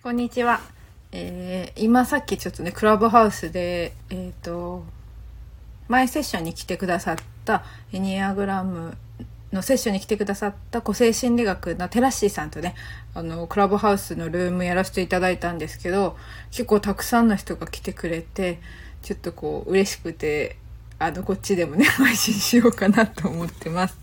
[0.00, 0.60] こんにちは。
[1.10, 4.84] えー今さっきちょっとね、クラブハウスで、えっ、と、
[5.88, 8.96] 前セッションに来てくださった、エニアグラム
[9.52, 12.76] のセッションに来てくださった個性心理学のテラッシーさんとね、
[13.12, 16.16] あの、クラブハウスのルームやらせていただいたんですけど、
[16.52, 18.60] 結構たくさんの人が来てくれて、
[19.02, 20.58] ちょっとこう、嬉しくて、
[21.00, 23.98] あの、こっちでもね、 配信しようかなと思ってます。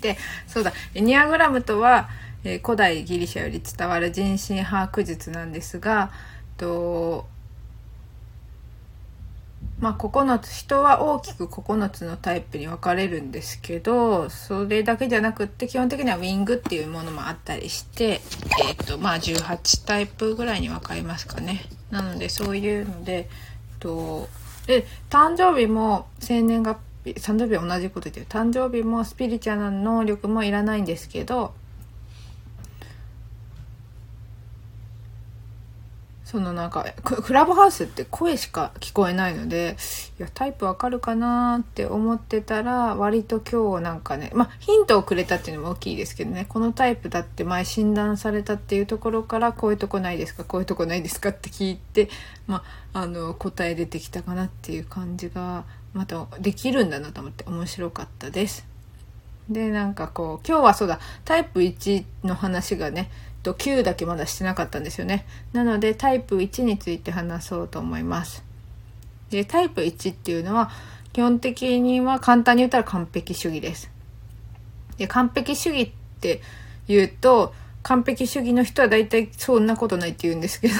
[0.00, 2.08] でそうだエニアグラムとは、
[2.44, 6.10] えー古代ギリシャより伝わる人心把握術なんですが
[6.56, 7.26] と
[9.80, 18.20] まあ9つ人は大きく9つのタイプに分かれるんですけどそれだけじゃなくって基本的にはウィングっていうものもあったりして
[18.66, 21.62] えっ、とまあ18タイプぐらいに分かりますかね。
[21.90, 23.28] なのでそういうので
[23.78, 24.28] と
[24.66, 28.26] で誕生日も生年月日誕生日は同じこと言ってる。
[28.26, 31.54] 誕生日もスピリチュアルな能力もいらないんですけど
[36.28, 39.78] そのなんかクラブハウスって声しか聞こえないので
[40.18, 52.10] いやタイプわかるかなって思ってたら割と今日なんかねまあヒントをくれたっていうのも大きいですけどねこのタイプだって前診断されたっていうところからこういうとこないですかこういうとこないですかって聞いて
[52.46, 55.64] まああの答え出てきたかなっていう感じが
[55.94, 58.66] またできるんだなと思って面白かったです。
[59.48, 63.10] でなんかこう今日はそうだタイプ1の話がね
[63.42, 65.26] と9だけまだしてなかったんですよね。
[65.52, 68.44] なのでタイプ1について話そうと思います。
[69.30, 70.70] でタイプ1っていうのは
[71.12, 73.90] 基本的には簡単に言ったら完璧主義です。
[74.96, 76.40] で完璧主義って
[76.88, 80.74] 言うと完璧主義の人は大体そんなことないって言うんですけど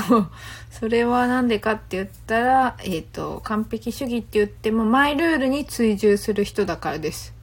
[0.71, 7.39] それは何でかって言ったら、えっと完璧主義って言ってもマイルールに追従する人だからです。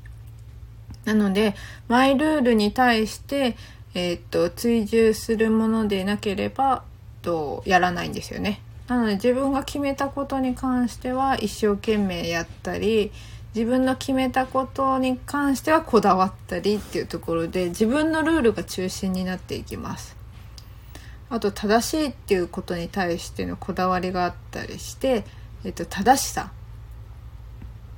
[1.06, 1.56] なので、
[1.88, 3.56] マイルールに対して、
[3.96, 6.84] えーっと、追従するものでなければ、
[7.22, 8.62] と、やらないんですよね。
[8.90, 13.14] なので、自分が決めたことに関しては、一生懸命やったり、
[13.56, 20.18] 自分の決めたことに関してはこだわったりっていうところで、自分のルールが中心になっていきます。
[21.30, 25.24] あと、正しいっていうことに対してのこだわりがあったりして、
[25.64, 26.52] えっと、正しさ。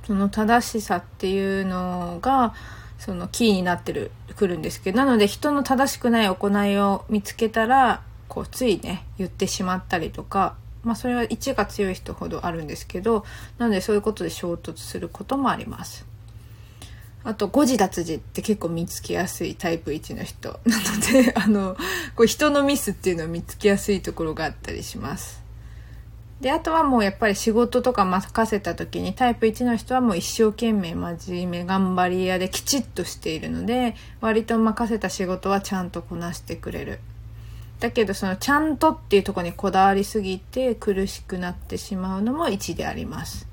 [0.06, 2.54] その正しさっていうのが、
[2.98, 13.24] そのキーになってるくるんですけどなので人の正しくない行いを見つけたらこうついね言ってしまったりとかまあそれは1が強い人ほどあるんですけど
[13.58, 16.06] なのでそういうことで衝突することもあります。
[17.24, 20.60] あと誤字脱字って結構見つけやすいタイプ1の人。
[20.64, 21.76] なのであの
[22.14, 25.42] こう人のミスっていうのを見つけやすいところがあったりします。
[26.40, 37.00] で、あとはもうやっぱり仕事とか任せた時にタイプ1の人はもう一生懸命真面目頑張り屋できちっとしているので、割と任せた仕事はちゃんとこなしてくれる。
[37.80, 43.48] だけどそのちゃんとっていうとこにこだわりすぎて苦しくなってしまうのも1であります。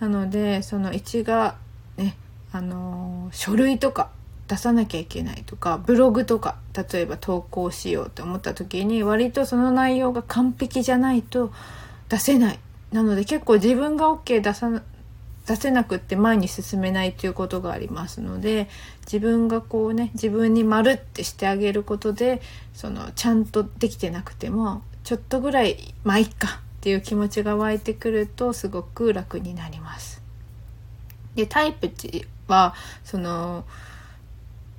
[0.00, 1.56] なので、その1が
[1.96, 2.16] ね、
[2.52, 4.10] あの書類とか
[4.48, 11.52] 出さなきゃいけないとかブログとか例えば投稿しようと思った時に割とその内容が完璧じゃないと
[12.08, 12.58] 出せない
[12.90, 14.82] なので結構自分が OK 出さ
[15.46, 18.68] 出せなくって前に進めないということがありますので
[19.06, 22.42] 自分がこうね自分に丸ってしてあげることで
[22.74, 30.22] そのちゃんとできてなくてもちょっとぐらいまあいっかっていう気持ちが湧いてくるとすごく楽になります。
[31.34, 33.64] でタイプ1はその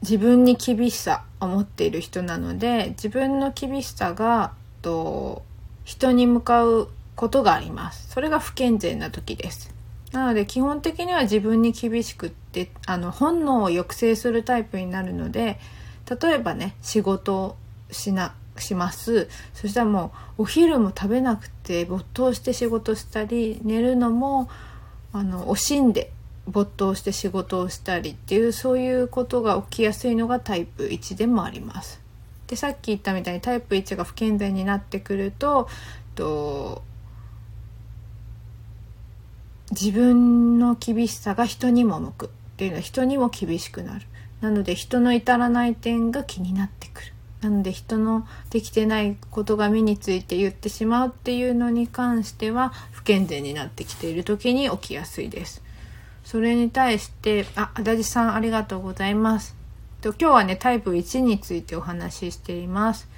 [0.02, 5.44] 自分に厳しさを持っている人なので自分の厳しさがと
[5.84, 8.10] 人に向かうことがあります。
[8.10, 9.74] それが不健全な時です。
[10.12, 15.60] なので基本的には自分に厳しくってあの本能を抑制するタイプになるので
[16.22, 17.56] 例えばね仕事を
[17.92, 19.28] しなします。
[19.54, 24.50] そしたらもうお昼も食べなくて没頭して仕事したり寝るのも
[25.12, 26.12] あの惜しんで
[26.50, 32.02] 没頭して仕事をしたりっていうそういうことが起きやすいのがタイプ1でもあります。
[32.48, 35.69] でさっき言ったみたいにタイプ1が不健全になってくると
[36.16, 36.81] と
[39.72, 44.06] 自分の厳しさが人にも向くっていうのは人にも厳しくなる。
[44.42, 47.13] なので人の至らない点が気になってくる。
[47.42, 55.62] なので人のできてないことが身について言ってしまうっていうのに関しては不健全になってきている時に起きやすいです。
[56.30, 59.56] それに対して、あ、足立さんありがとうございます。
[60.00, 63.10] と今日はね、タイプ1についてお話ししています。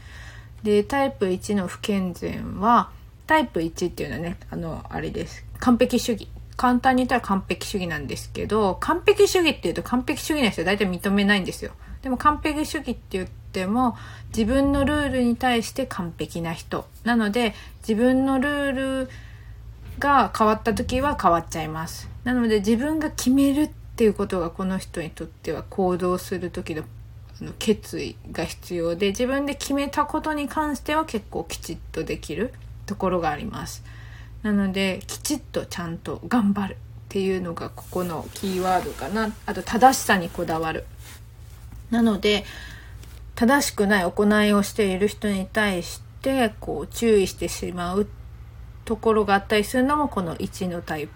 [0.64, 2.90] で、タイプ1の不健全は、
[3.28, 5.44] タイプ1っていうのはね、あの、あれです。
[5.60, 6.30] 完璧主義。
[6.56, 11.74] 簡単に言ったら完璧主義なんですけど、完璧主義っていうと完璧主義な人は大体認めないんですよ。
[12.04, 13.98] でも完璧主義って言っても
[14.30, 17.54] 自分のルールに対して完璧な人なので
[17.88, 18.72] 自分のルー
[19.04, 19.10] ル
[20.00, 22.10] が変わった時は変わっちゃいます。
[22.24, 26.84] なので自分が決めるっていうことがこの人にとっては行動する時の
[27.60, 32.54] 決意が必要で自分で決めたことに関しては結構きちっとできる
[32.86, 33.84] ところがあります。
[34.44, 36.78] なのできちっとちゃんと頑張るっ
[37.10, 39.34] ていうのがここのキーワードかな。
[39.46, 40.86] あと正しさにこだわる。
[41.90, 42.46] なので
[43.36, 48.06] 正しくない行いをしている人に対してこう注意してしまうっ
[48.86, 51.14] ところがあったりするのもこの1のタイプ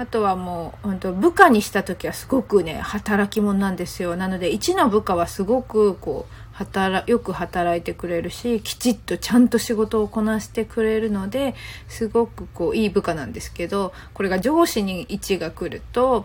[0.00, 4.16] あとはもう、本当部下にした時はすごくね、働き者なんですよ。
[4.16, 11.54] なので、1の部下はすごく、こう、働、よく働いてくれるし、きちっとちゃんと仕事をこなしてくれるので、
[11.86, 16.24] すごくこう、いい部下なんですけど、これが上司に1が来ると、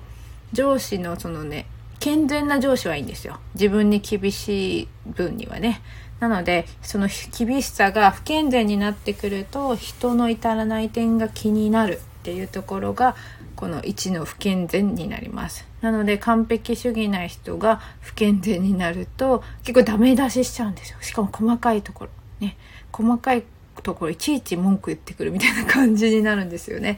[0.53, 1.67] 上司のそのね、
[1.99, 3.39] 健全な上司はいいんですよ。
[3.55, 5.81] 自分に厳しい分にはね。
[6.19, 7.07] なので、その
[7.37, 13.15] 厳しさが不健全になってくると、人の至らない点が気になるっていうところが
[13.55, 15.67] この1の不健全になります。
[15.81, 20.97] なので完璧主義な人が不健全になると結構ダメ出ししちゃうんですよ。
[21.01, 22.11] しかも細かいところ。
[22.39, 22.57] ね。
[22.91, 23.43] 細かい
[23.83, 26.97] ところいちいち文句言ってくるみたいな感じになるんですよね。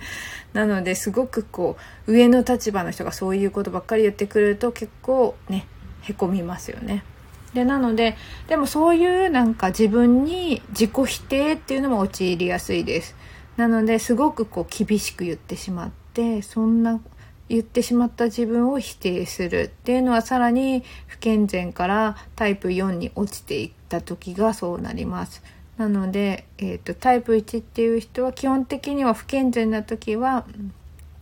[0.54, 1.78] なのですごくこ
[2.08, 5.68] う上の立場の人がそういうことばっかり言ってくると結構ね
[6.02, 7.04] へこみますよね。
[7.54, 8.18] でなので
[8.48, 13.16] でもそういうなんか自分に自己否定っていうのも陥りやすいです
[13.58, 17.00] なのですごくこう厳しく言ってしまってそんな
[17.50, 25.42] 言ってしまった自分を否定するっていうのはさらに不健全からタイプ4に落ちていった時がそうなります。
[25.78, 30.46] なので、えーと、タイプ1っていう人は基本的には不健全な時は、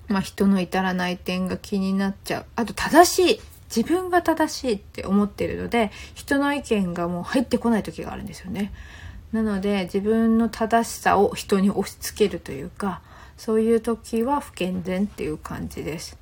[0.07, 3.39] まあ、人の至らない点が気になっちゃうあと正しい
[3.75, 8.72] 自分が正しいって思ってるので人の意見がもう入ってこない時があるんですよね。
[9.31, 13.01] なので自分の正しさを人に押し付けるというか
[13.38, 16.18] そういう時は不健全っていう感じです。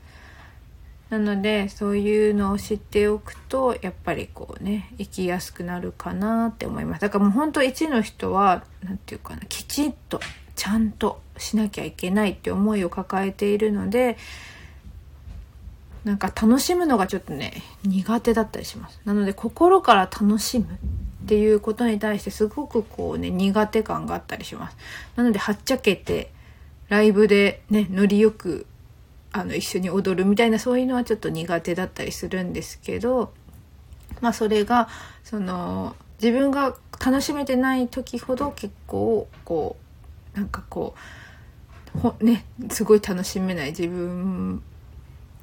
[1.09, 10.19] なのでそういうのを知っておくとやっぱりこうね生きやすくなるかなって思いますだからもうほんと1の人は何て言うかなきちっと
[10.55, 14.17] ちゃんとしなきゃいけないって思いを抱えているので
[16.03, 19.00] なんか楽しむのがちょっとね苦手だったりします。
[19.05, 24.77] なので心から楽しむっていうことに対してすごくこうね苦手感があったりします。
[25.15, 26.31] なのではっちゃけて
[26.89, 28.65] ライブでねノリよく
[29.31, 33.33] あの一緒に踊るみたいなそういうのはちょっと苦手だったりするんですけど
[34.21, 34.89] まあそれが
[35.23, 39.77] その自分が楽しめてない時ほど結構こ
[40.35, 40.95] うなんかこ
[42.19, 44.61] うねすごい楽しめない自分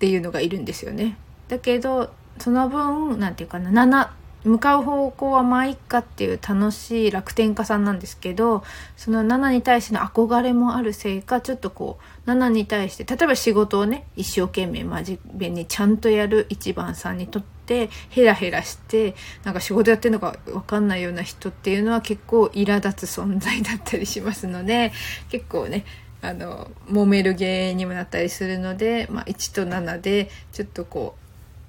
[0.01, 1.19] っていうのがいるんですよね。
[1.49, 4.09] だけどその分何て言うかな7
[4.45, 8.63] 向かう方向はまあいっかっていう楽しい楽天家さんなんですけど
[8.97, 19.15] その7に対しての憧れもあるせいかちょっとこう7に対して例えば仕事をね一生懸命真面目にちゃんとやる1番さんにとってヘラヘラして
[19.45, 24.93] なんか仕事やってるのか分かんないような人っていうのは結構苛立つ存在だったりしますので
[25.29, 25.85] 結構ね
[26.23, 31.17] あの揉める原因にもなったりするので、まあ、1と7でちょっとこ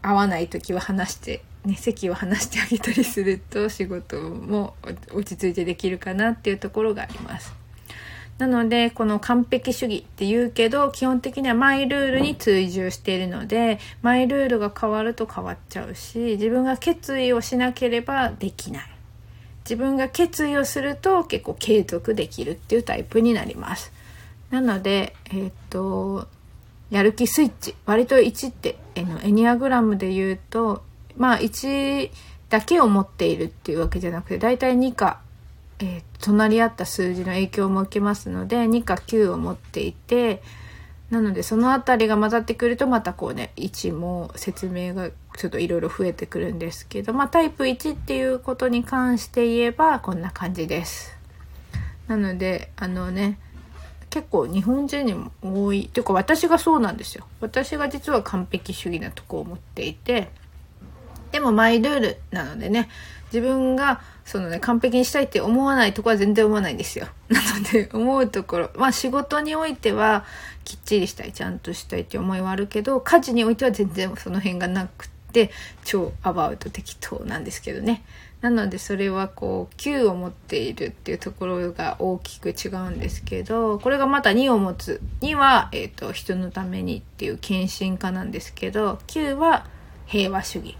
[0.04, 4.74] う合わない時は話してね、席を離してあげたりすると仕事も
[5.14, 7.54] 落ち着いてできるかなっていうところがあります。
[8.40, 18.84] なので、この完璧主義って言うけど、基本的にはマイルールに追従しているので、マイルールが変わると変わっちゃうし、自分が決意をしなければできない。
[19.64, 23.94] 自分が決意をすると結構継続できるっていうタイプになります。
[24.52, 26.28] なので、え、っと、
[26.90, 27.76] やる気スイッチ。
[27.86, 30.84] 割と1って、エニアグラムで言うと、
[31.18, 32.12] まあ1
[32.52, 35.22] だけを持っているっていうわけじゃなくて大体2か、
[35.80, 40.44] えー、隣り合った数字の影響も受けますので2か9を持っていて
[41.10, 51.18] なのでその辺りが混ざってくるとまたこうね1も説明がちょっといろいろ増えてくるんですけどまあタイプ1っていうことに関して言えばこんな感じです。
[52.08, 53.40] なのであのね
[54.12, 60.30] 結構日本人にも多いというか私がそうなんですよ私が実は完璧主義なとこを持っていて
[61.32, 62.90] でもマイルールなのでね、
[63.34, 67.08] 自分がそのね、完璧にしたいって思わないとこは全然思わないんですよ。
[67.30, 70.26] なので、思うところ、まあ仕事においては
[70.64, 75.21] きっちりしたい、ちゃんとしたいって思いはあるけど、家事においては全然その辺がなくて、
[75.84, 78.04] 超アバウト適当なんですけどね。
[78.42, 85.02] なのでそれはこう9を持っているっていうところが大きく違うんですけどこれがまた2を持つ。
[85.22, 89.66] 2は、えーと人のためにっていう献身家なんですけど9は
[90.08, 90.76] 平和主義。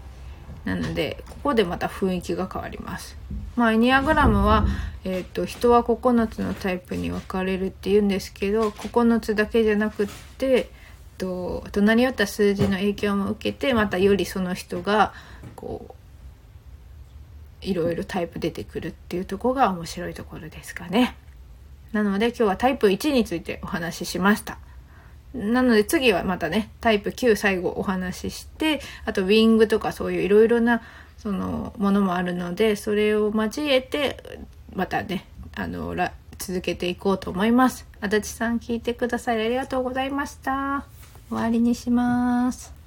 [0.64, 3.16] なのでここでまた雰囲気が変わります。
[3.56, 4.66] まあエニアグラムは、
[5.04, 10.70] えーと、人は9つのタイプに分かれるっていうんですけど9つだけじゃなくって
[11.18, 15.12] と隣り寄った数字の影響も受けてまたよりその人が
[15.54, 15.94] こ
[17.62, 21.16] ういろいろタイプ出てくるっていうとこが面白いところですかね。
[21.92, 24.58] なので今日はタイプ1についてお話ししました。
[25.34, 30.82] なので次はまたね、タイプ9最後お話しして、あとウィングとかそういういろいろな
[31.16, 34.40] そのものもあるので、それを交えて、
[34.74, 35.94] またね、あの、
[36.38, 37.86] 続けていこうと思います。
[38.00, 40.84] 足立さん聞いてくださりありがとうございました。
[41.32, 42.81] 終わりにします。